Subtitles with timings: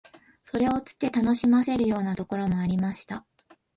[0.45, 3.23] それを釣って楽しませるようなところもありました